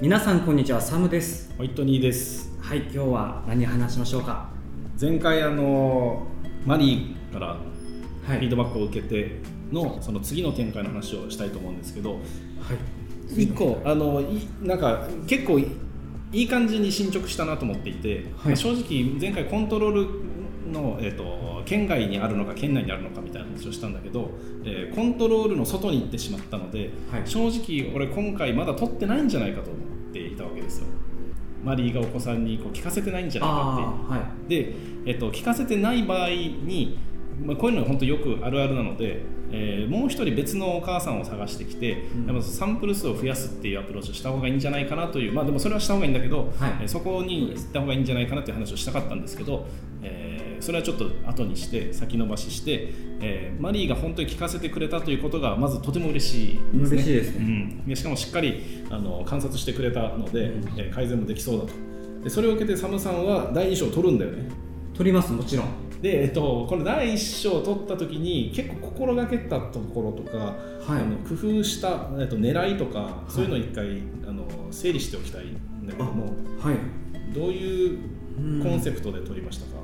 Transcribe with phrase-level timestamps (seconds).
[0.00, 1.52] 皆さんこんにちはサムです。
[1.58, 2.50] ホイットニーです。
[2.58, 4.48] はい今日は何話しましょうか？
[4.98, 6.26] 前回あの
[6.64, 7.56] マリーからは
[8.26, 13.42] フィードバックを受けてのその次の展開の話をしたいと思うんですけどはい。
[13.42, 15.66] 一個あのいなんか結構い
[16.32, 18.56] いい感じに進捗したなと思っていて、はい。
[18.56, 21.24] 正直前回コントロールの、えー、と
[21.70, 24.32] 県外にあるのか県内にあるのかみたいな話をしたんだけど、
[24.64, 27.22] えーコントロールの外に行ってしまったので、はい。
[27.24, 30.86] 正直俺今回まだ取ってないんじゃないかと思っていたわけですよ。
[31.64, 34.14] マリーがお子さんにこう聞かせてないんじゃないかって。
[34.14, 34.48] はい。
[34.48, 34.74] で、
[35.06, 36.98] えっと、聞かせてない場合に、
[37.44, 39.22] まあ、こういうのは本当よくあるあるなので、
[39.52, 42.26] えーもう一人別のお母さんを探してきて、うん。
[42.26, 46.50] やっぱサンプル数を増やすっていうアプローチをした方がいいんじゃないかなというまあでもそれはした方がいいんだけど、はい。
[46.82, 49.66] えーそこに行った方がいいんじゃないかなという話をしたかったんですけど、
[50.02, 56.96] えーそれはちょっと後にして先延ばしして、えーマリーが本当に聞かせてくれたということがまずとても嬉しいですね。
[56.96, 57.44] 嬉しいですね。
[57.44, 57.88] うん。
[57.88, 60.68] でしかもしっかりあの観察してくれたので、うん。
[60.78, 61.72] えー改善もできそうだと。
[62.24, 64.48] でそれを受けてサムさんは第2章を取るんだよね。
[64.94, 65.66] 取りますもちろん
[66.00, 71.02] で、えっと、この第1章を取った時に結構心がけたところとか、はい。
[71.02, 76.76] あの工夫した、えっと、狙いとかそういうのを一回、あの整理しておきたいんだけどもはい。
[77.34, 77.98] どういう
[78.38, 78.62] うん。
[78.62, 79.82] コンセプトで取りましたか、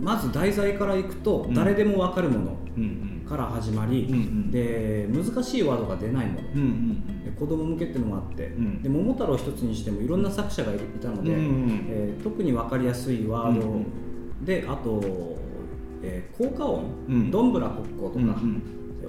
[0.00, 1.54] まず題材からいくとうん。
[1.54, 4.50] 誰でも分かるものうんから始まり、うんうん。
[4.50, 6.48] で難しいワードが出ないもの。
[6.48, 8.82] うんうんで子供向けっていうのもあって、ん。
[8.82, 13.84] で桃太郎一つにしてもいろんな作者がいたので、うんうんえー特に分かりやすいワード、うんうん
[14.44, 15.00] であと、
[16.02, 17.30] えー効果音、うん。
[17.30, 18.62] どんぶらこっことか、うんうん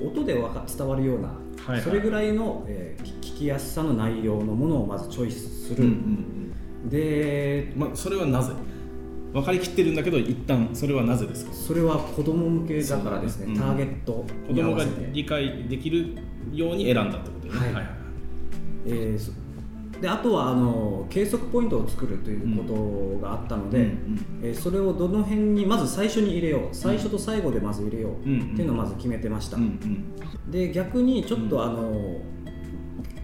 [0.08, 1.34] 音でわか伝わるような、は
[1.70, 1.82] いはい。
[1.82, 5.94] それぐらいの、えー聞聞きやすさの内容のものをまずチョイスする、うんう
[6.88, 7.80] んでうん。
[7.82, 8.54] まあ、それはなぜ？
[9.34, 11.54] 分かりきってるんだけど一旦それはなぜですか？
[11.54, 16.16] それは子供向けだからですね、そうだねターゲット子供が理解できる
[16.54, 18.05] ように選んだってことね、はい
[18.86, 19.32] えーそ
[20.02, 24.20] であとはあの計測ポイントを作るということがあったので、うんうん。
[24.44, 28.60] えーそれをどの辺にまず最初に入れよう最初と最後でまず入れようってうん。
[28.60, 30.52] いうのをまず決めてました、うんうん。
[30.52, 32.20] で逆にちょっとあの、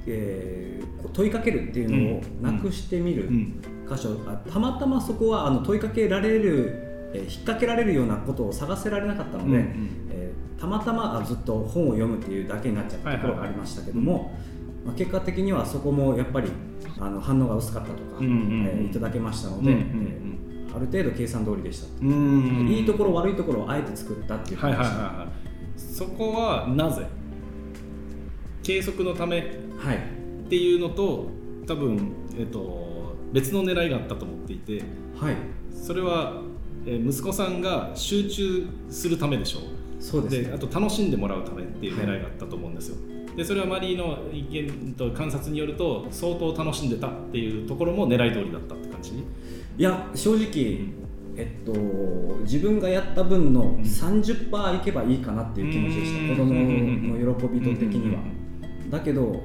[0.07, 0.81] えー
[1.13, 2.21] 問いかけるっていうのを
[2.53, 3.61] なくしてみるうん。
[3.89, 9.89] 箇所、あたまたまそこはあの問いかけられる、えー引っ掛けられるようなことを探せられなかったので、うんうん。
[10.09, 14.31] えーたまたまあずっと本を読むっていうだけになっちゃったところがありましたけども、
[14.85, 16.49] まあ、結果的にはそこもやっぱり
[16.99, 18.65] あの反応が薄かったとか、うんうんうん。
[18.67, 20.31] えーいただけましたので、うんうんえー
[20.73, 25.27] ある程度計算通りでした、うんうんいいところ悪いところをあえて作ったっていうはい感じはいはいはい
[25.75, 27.05] そこはなぜ？
[28.63, 29.39] 計測のため？
[29.39, 29.43] っ
[29.77, 29.99] はい。
[30.49, 31.27] ていうのと
[31.67, 34.81] 多分、えっと、別の狙いがあったと思っていて。
[35.19, 35.35] はい。
[35.73, 36.41] それは、
[36.85, 39.59] えー息子さんが集中するためでしょ
[39.99, 42.95] そうですであと楽しんでもらうためっていう狙いがあったと思うんですよ、
[43.35, 49.11] でそれはマリーの意見と観察によると相当楽しんでたっていうところも狙い通りだったって感じ？
[49.11, 50.79] いや正直
[51.37, 51.73] えっと
[52.41, 56.29] 自分がやった分の30%いけばいいかなっていう気持ちでした、うん。
[56.29, 56.53] 子供
[57.17, 58.31] の喜びと的には、うん
[58.91, 59.41] だけど、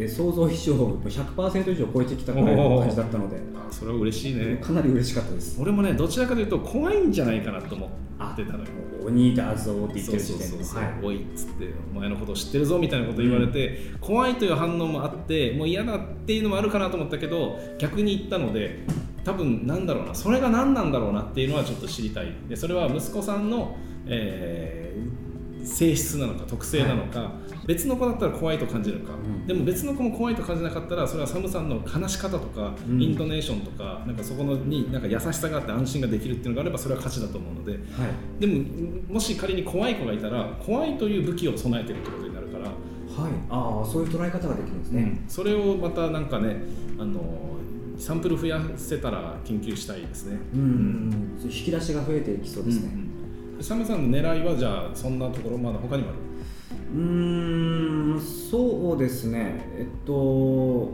[0.00, 3.36] えー想像以上100%以上超えてきたくらいの感じだったので。
[3.54, 4.56] あそれは嬉しいね。
[4.56, 5.60] かなり嬉しかったです。
[5.60, 8.64] 俺もねどちらかというと怖いんじゃないかなと思ってたのよ。
[9.06, 11.04] 鬼だぞって言ってるそうそうそうそう、時点ではい。
[11.04, 18.84] おいっつってお前のことを知ってるぞみたいなこと言われて、怖いという反応もあってもう嫌だっていうのもあるかなと思ったけど逆に言ったので
[19.24, 22.32] 多分なんだろうなそれが何なんだろうなっていうのはちょっと知りたい。
[22.48, 23.76] でそれは息子さんの、
[24.06, 25.27] えー
[25.68, 27.32] 性質なのか特性なのか、
[27.66, 29.46] 別の子だったら怖いと感じるか、うん。
[29.46, 33.02] でも別の子も怖いと感じなかったらそれはサムさんの話し方とか、うん。
[33.02, 37.72] イントネーションとかなんかそこのになんか優しさがあって安心ができるっていうのがあればそれは価値だと思うので。
[37.72, 37.80] はい。
[38.40, 38.64] でも
[39.14, 42.70] もし仮に怖い子がいたら怖いという武器を備えてるってことになるから、は
[43.28, 46.56] い、ああそういう捉え方ができるんですね、それをまたなんかね
[46.98, 47.20] あの
[47.98, 50.38] サンプル増やせたら研究したいですね。
[50.54, 51.38] うん。
[51.42, 53.07] 引き出しが増えていきそうですね、うん
[53.60, 56.18] サムさんの狙いはじゃあそんなところまだ他にもある？
[56.94, 59.60] うーんそうですね。
[59.76, 60.92] えっと、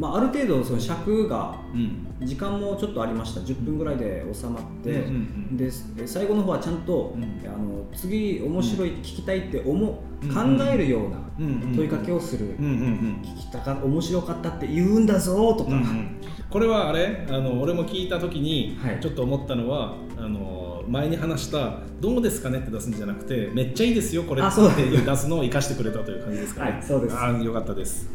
[0.00, 2.06] まあ、ある程度その尺がうん。
[2.26, 3.40] 時間もちょっとありました。
[3.40, 5.70] 10分ぐらいで収まって、うんうんうんで
[6.06, 7.22] 最後の方はちゃんと、うん。
[7.22, 13.22] あの次面白い、聞きたいって思う、うん考えるようなうんうん問いかけをする、うんうんうん。
[13.22, 16.20] 聞きたか面白かったって言うんだぞとか、うんうん。
[16.50, 17.26] これはあれ？
[17.28, 19.00] あの俺も聞いた時にはい。
[19.00, 26.72] ちょっと思ったのは、あの前に話した「どうですかね?」って出すんじゃなくて「めっちゃいいですよこれ」あそうっていう出すのを生かしてくれたという感じですかね。
[26.72, 27.16] はいそうです。
[27.16, 28.10] あよかったです。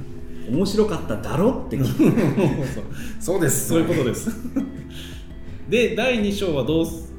[0.49, 2.13] 面白かっただろって聞く
[3.19, 3.69] そうです。
[3.69, 4.29] そういうことです。
[5.69, 7.13] で第2章はどうす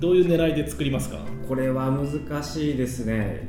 [0.00, 1.18] どういう狙いで作りますか？
[1.48, 3.48] これは難しいですね。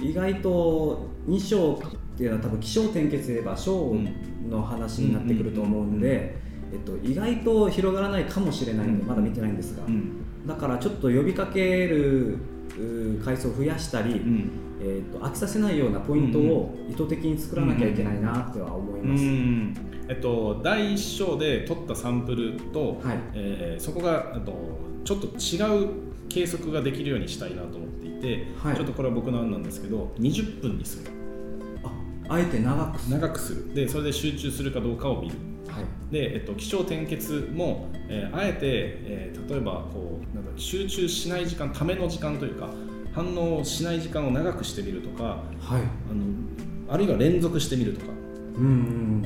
[0.00, 1.78] 意外と2章っ
[2.16, 3.96] ていうのは多分気象転結で言えば小
[4.50, 6.36] の話になってくると思うんで、
[6.72, 9.82] えっと、意外と広がらないかもしれないんでまだ見てないんですが、
[10.46, 12.38] だからちょっと呼びかける
[13.24, 14.20] 回数を増やしたり、
[14.84, 19.24] えーと、飽きさせないようなポイントを意図的に作らなきゃいけないなっては思います。
[20.08, 24.52] えっと、第1章で取ったサンプルと、はい、えー、そこがと
[25.04, 25.88] ちょっと違う
[26.28, 31.10] 計測ができるようにしたいなと思っていて、はい、ちょっとこれは僕の案なんですけど20分にする。
[31.84, 33.20] ああえて長くする。
[33.20, 33.74] 長くする。
[33.74, 35.36] でそれで集中するかどうかを見る、
[35.68, 42.68] はい、で、えっと、気象転結も、えー、あえて、えー、例えばこうなんか集中しない時間ための時間というか
[43.14, 48.12] 反応しない時間を長くしてみるとか、はい、あのあるいは連続してみるとか、
[48.56, 49.22] うんうん、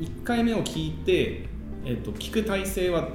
[0.00, 1.48] 1回目を聞いて、
[1.84, 3.08] えーと、聞く体制は、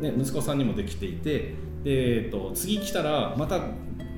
[0.00, 1.54] ね、息子さんにもできていてで、
[1.84, 3.60] えーと、次来たらまた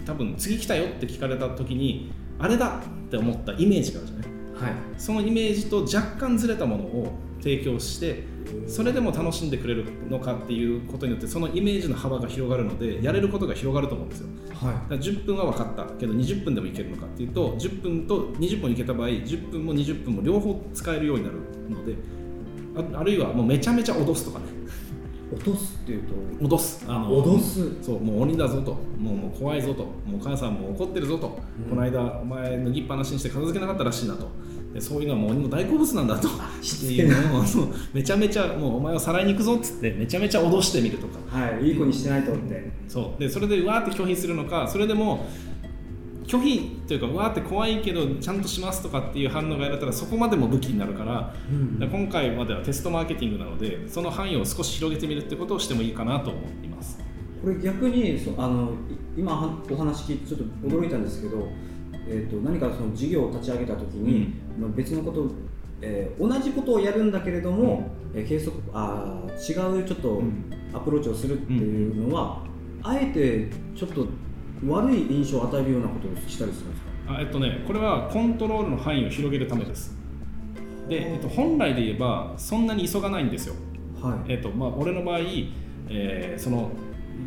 [0.07, 7.13] 多分次来たよって聞かれた時にあれだって思ったイメージがあるじゃない、はい、そのイメージと若干ずれたものを
[7.43, 8.25] 提供して
[8.67, 21.37] それでも楽しんでくれるのかっていうことによってそのイメージの幅が広がるのでやれることが広がると思うんですよ、はい、だから10分は分かったけど20分でもいけるのかっていうと10分と20分いけた場合10分も20分も両方使えるようになる
[21.69, 21.97] ので
[22.97, 24.47] ああるいはもうめちゃめちゃ脅すとかね。
[25.33, 26.57] 脅すっていうと？
[26.57, 26.85] 脅す。
[26.89, 27.83] あの脅す。
[27.83, 28.73] そうもう鬼だぞと。
[28.99, 29.85] もうもう怖いぞと。
[29.85, 34.29] もうお母さんも怒ってるぞと、うん、この間お前脱ぎっぱなしにして片付けなかったらしいなと
[34.73, 36.29] でそういうのはもう鬼の大好物なんだと。
[36.29, 36.31] っ
[36.81, 37.45] ていうのを
[37.93, 41.19] めちゃめちゃもうお前をさらいに行くぞっつってめちゃめちゃ脅してみるとか。
[41.29, 42.71] はいいい子にしてないとって。
[42.89, 43.21] そう。
[43.21, 45.27] でそれでうわーって拒否するのかそれでも
[46.27, 56.99] 拒否というかうわーって怖いけどちゃんとしますとかっていう反応がやれたらそこまでも武器になるから,、うん、から今回まではテストマーケティングなのでその範囲を少し広げてみるってことをしてもいいかなと思います。
[57.43, 58.73] これ逆にそあの
[59.17, 61.49] 今お話聞いてちょっと驚いたんですけど、
[62.09, 65.31] えーと、何かその事業を立ち上げた時に、うん、別のこと
[65.85, 70.23] えー、同じことをやるんだけれども、うん、えー、計測あ違うちょっと
[70.73, 72.45] アプローチをするっていうのは、
[72.85, 74.07] うん、あえてちょっと
[74.69, 77.15] 悪い印象を与えるようなことをしたりするんですか？
[77.15, 79.99] あ、えっとね、これはコントロールの範囲を広げるためです。
[80.89, 83.55] で、えっと、本来で言えばそんなに急がないんですよ、
[84.01, 84.33] はい。
[84.35, 85.19] えっとまあ、俺の場合、
[85.89, 86.71] えー、その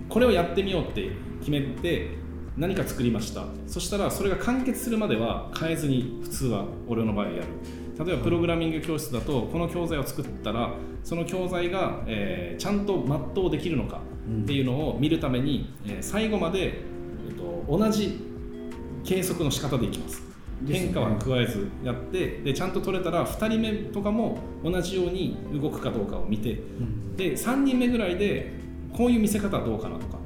[0.07, 2.07] これをやってみようって決めて
[2.57, 3.45] 何か作りました。
[3.67, 7.43] そしたらそれが完結するまでは変えずに普通は俺の場合やる。
[7.97, 10.73] 例えばプログラミング教室だとこの教材を作ったら
[11.03, 13.03] その教材が、えー、ちゃんと
[13.33, 14.01] 全うできるのか
[14.43, 16.81] っていうのを見るために、えー、最後まで
[17.69, 18.19] 同じ
[19.03, 20.23] 計測の仕方でいきます。
[20.65, 28.53] 変化は加えずやってでちゃんと取れたら2人目とかも同じように動くかどうかを見て、うん、で3人目ぐらいで
[28.93, 30.17] こういう見せ方はどうかなとか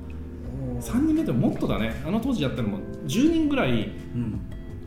[0.80, 2.02] 3人目でももっとだね。
[2.06, 4.42] あの当時やったのも10人ぐらい、うん。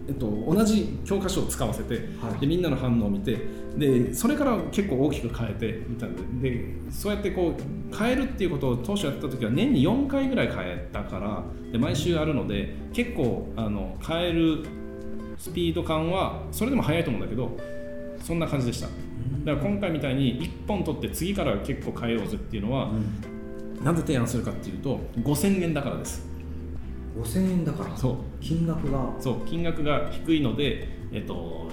[0.08, 3.38] えっと、同じ教科書を使わせて、はい、でみんなの反応を見て
[3.76, 14.64] でそれから結構大きく変えてみたんででそうやってこう変えるっていうことを当初やった時は年に4回ぐらい変えたからで毎週あるので結構あの変える
[15.38, 17.56] スピード感はそれでも速いと思うんだけど
[18.22, 18.88] そんな感じでした。
[19.44, 23.31] だから今回みたいに1本取って次から結構変えようぜっていうのは、うん、
[23.84, 26.26] なぜ提案するかっていうと5000円だからです。
[27.16, 27.96] 5000円だから。
[27.96, 28.16] そう。
[28.40, 29.12] 金額が。
[29.20, 29.46] そう。
[29.46, 31.70] 金額が低いので、えっと、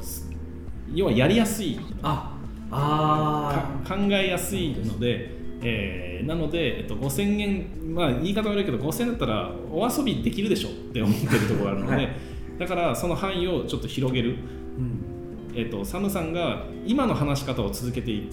[0.93, 1.79] 要はやりやすい。
[2.01, 2.35] あ
[2.71, 5.31] あ考えやすいので、
[5.61, 12.09] えー、なので、えっと、5000円まあ言い方悪いけど5000円だったらお遊びできるでしょって思ってるところがあるので、はい、
[12.59, 14.35] だからその範囲をちょっと広げる、
[14.77, 15.09] うん。
[15.55, 18.29] えっと、サムさんが今の話し方を続けてい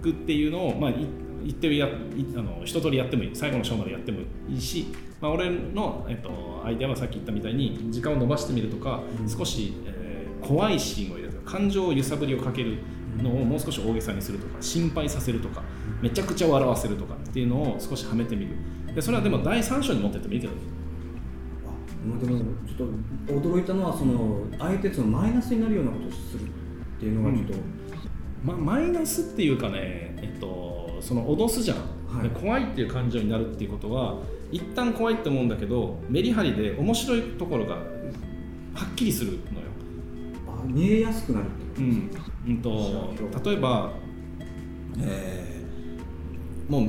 [0.00, 0.90] くっていうのを、まあ、
[1.44, 3.30] 言ってやあの一通りやってもいい。
[3.34, 4.86] 最後の章までやってもいいし
[5.20, 12.78] まあ、俺の、えっと、アイデアはさっき言ったみたいに時間を延ばしてみるとか、うん、少し、えー、怖いシーンを入れる感情を揺さぶりをかける
[13.22, 15.62] のをもう少し大げさにするとか心配させるとか
[16.02, 18.56] めちゃくちゃ笑わせるとかっていうのを少しはめてみる。
[18.94, 20.52] でそれはでも第三章に持ってってもいいけど
[21.64, 22.88] あでもちょっ
[23.28, 26.46] と驚いたのはその相手とのマイナスになるようなことをするっ
[26.98, 27.60] ていうのがちょっと、うん。
[28.44, 31.78] ま、マイナスっていうかね、えっと、その脅すじゃん、
[32.18, 34.16] はい、怖いっていう感情になるっていうことは
[34.50, 37.80] 一旦怖いって思うんだけどメリハリで面白いところがは
[38.90, 39.66] っきりするのよ。
[40.48, 42.10] あ見えやすくなるってうん、
[42.46, 43.92] うんと例えば、
[45.00, 46.88] えー、もう、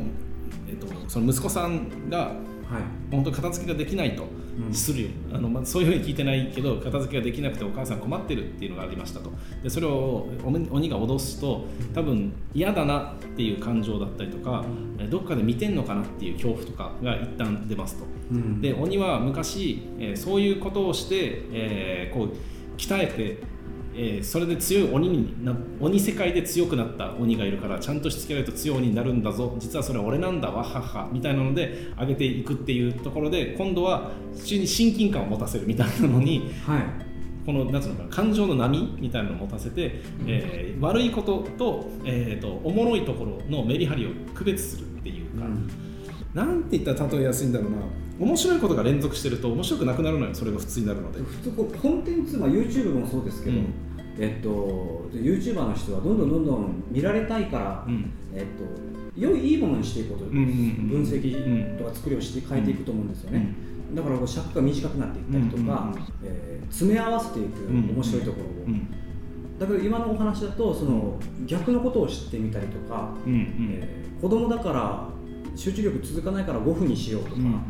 [0.67, 2.35] えーと、その息子さんが
[2.69, 4.27] はい、本当片付けができないと
[4.71, 9.31] するよ、うん、あのまあ、そういうふうに聞いてないけど片付けができなくてお母さん困ってるっていうのがありましたと。
[9.63, 14.65] でそれを鬼が脅すと多分嫌だなっていう感情だったりとか、
[14.99, 23.56] うん、どっかで見てんのかなっていう恐怖とかが一旦出ますと、うん、で鬼は昔、えー、そういうことをして、えー、こう鍛えて
[23.99, 29.55] えーそれで強い鬼にな鬼世界で強くなった鬼がいるからちゃんとしつけられると強い鬼になるんだぞ。
[29.57, 36.81] 実はそれは俺なんだわはっはみたいなので上げていくっていうところで今度は普通に親近感を持たせるみたいなのにはい。
[37.45, 45.67] このなんつうのかな感情の波みたいなのを持たせて、えー悪いことと,、えー、とおもろいところのメリハリを区別するっていうか、うん。
[46.35, 47.77] なんて言ったら例えやすいんだろうな。
[48.19, 51.19] 面白いことが連続してると面白くなくなるのよそれが普通になるので。
[51.19, 53.65] 普通こうコンテンツ、まあ、YouTube もそうですけど、うん
[54.19, 58.11] えっと、YouTuber の人はどんどんどんどん見られたいから、うん。
[58.33, 58.87] えっと、
[59.19, 63.53] 良いいいものにしていこうと、うんうんうん分析とか作りをして変えていくと思うんですよね、
[63.93, 68.93] だからこう尺が短くなっていったりとか、うんうんうんえー詰め合わせていくうん面白いところを、うん
[69.57, 73.79] だけど今のお話だとその逆のことを知ってみたりとか、うんうん。
[73.81, 75.07] えー子供だから
[75.55, 77.61] 集中力続かないから5分にしようとか、うん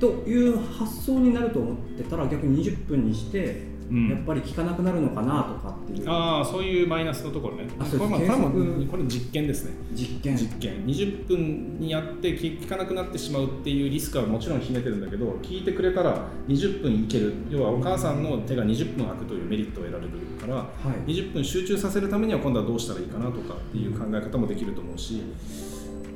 [0.00, 3.71] という発想になると思ってたら逆に20分にして、うん
[4.08, 6.08] やっぱり効かなくなるのかなとかっていう。
[6.08, 7.68] ああそういうマイナスのところね。
[7.78, 8.52] あそうこれ,、まあ、こ
[8.90, 9.72] これ実験ですね。
[9.92, 10.36] 実験。
[10.36, 10.86] 実験。
[10.86, 17.34] 20分にやって聞かなくなってしまうっていうリスクはもちろん秘めてるんだけど聞いてくれたら20分いける。
[17.50, 20.66] 要はお母さんの手が20分空くというメリットを得られるからは
[21.06, 21.10] い。
[21.10, 25.22] 20分集中させるためには今度はどうしたらいいかなとかっていう考え方もできると思うし、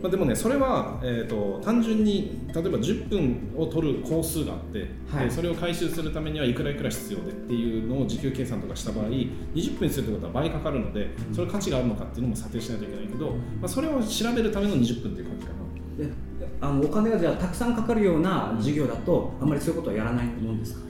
[0.02, 5.24] まあ、でもねそれは、えー、と単純に例えば10分を取る工数があって、はい。
[5.26, 16.04] でそれを回収するためにはいくらいくら必要でっていうのを時給計算とかした場合20分にするってことは倍かかるのでそれ価値があるのかっていうのも査定しないといけないけど、まあ、それを調べるための20分っていう感じかな。
[16.04, 16.12] で
[16.60, 20.80] あのお金がじゃあたくさんかかるような授業だとあんまりそういうことはやらないもんですか？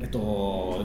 [0.00, 0.82] えっと、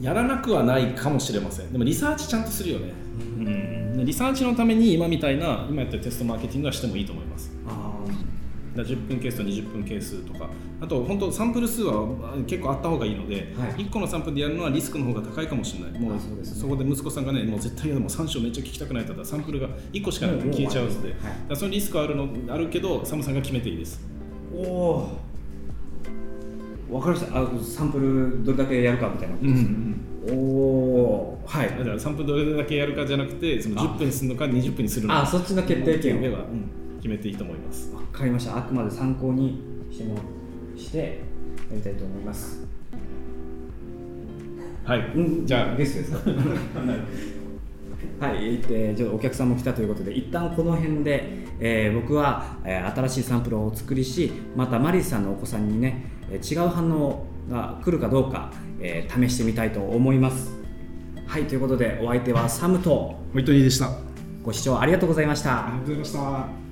[0.00, 1.72] やらなくはないかもしれません。
[1.72, 2.92] でもリサーチちゃんとするよね、
[3.38, 3.59] うん、で
[4.04, 7.52] リサーチのために今みたいな今やってるテストマーケティングはしてもいいと思います。
[7.66, 7.92] あ
[8.76, 10.48] だから10分ケースと20分ケースとか。
[10.80, 13.84] あと本当サンプル数はあ結構あった方がいいので、はい。
[13.84, 16.00] 1個のサンプルでやるのはリスクの方が高いかもしれない。
[16.00, 16.60] もうあそうですね。
[16.60, 21.14] そこで息子さんがねもう絶対嫌だもう3章めっちゃ聞きたくないって言ったらサンプルが1個しかなくてもう消えちゃうので、は
[21.50, 21.56] い。
[21.56, 24.00] そのリスクはあるのあるけどサムさんが決めていいです。
[24.54, 25.18] おお
[26.90, 27.38] わかりました。
[27.38, 29.68] あサンプルどれだけやるかみたいなことですね、
[30.28, 31.68] おおはい。
[31.70, 33.84] だから3分どれだけやるかじゃなくてそのあ。
[33.84, 36.36] 10分にするのか20分にするのかあそっちの決定権を。
[36.98, 37.90] 決めていいと思います。
[37.94, 38.58] わかりました。
[38.58, 39.58] あくまで参考に
[39.90, 40.16] しても
[40.76, 40.98] して
[41.70, 42.62] やりたいと思います。
[44.84, 45.46] はい、うん。
[45.46, 45.76] じゃあ。
[45.76, 46.30] ゲストですか？
[48.26, 60.52] はい、えー、ちょっとお客さんも来たということで一旦この辺で、えー僕は、えー新しいサンプルをお作りしまたマリスさんのお子さんにね、えー違う反応が来るかどうか、えー試してみたいと思います。
[61.26, 62.90] はいということでお相手はサムと
[63.32, 63.86] ホイットニーでした。
[63.86, 63.98] あ
[64.42, 65.50] ご視聴ありがとうございました。
[65.50, 66.69] りがとうございました